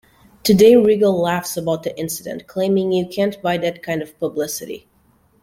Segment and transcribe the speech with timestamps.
[0.41, 4.87] Today, Rigel laughs about the incident, claiming You can't buy that kind of publicity.